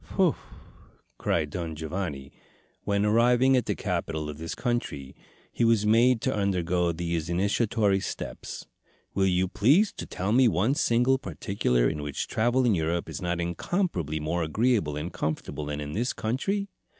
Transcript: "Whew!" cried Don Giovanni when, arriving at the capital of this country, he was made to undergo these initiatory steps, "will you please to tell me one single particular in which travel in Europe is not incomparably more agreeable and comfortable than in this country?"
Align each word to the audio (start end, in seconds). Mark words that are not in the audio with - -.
"Whew!" 0.15 0.35
cried 1.19 1.51
Don 1.51 1.75
Giovanni 1.75 2.31
when, 2.85 3.05
arriving 3.05 3.55
at 3.55 3.67
the 3.67 3.75
capital 3.75 4.31
of 4.31 4.39
this 4.39 4.55
country, 4.55 5.15
he 5.51 5.63
was 5.63 5.85
made 5.85 6.21
to 6.21 6.33
undergo 6.33 6.91
these 6.91 7.29
initiatory 7.29 7.99
steps, 7.99 8.65
"will 9.13 9.27
you 9.27 9.47
please 9.47 9.93
to 9.93 10.07
tell 10.07 10.31
me 10.31 10.47
one 10.47 10.73
single 10.73 11.19
particular 11.19 11.87
in 11.87 12.01
which 12.01 12.27
travel 12.27 12.65
in 12.65 12.73
Europe 12.73 13.07
is 13.09 13.21
not 13.21 13.39
incomparably 13.39 14.19
more 14.19 14.41
agreeable 14.41 14.97
and 14.97 15.13
comfortable 15.13 15.65
than 15.67 15.79
in 15.79 15.93
this 15.93 16.13
country?" 16.13 16.67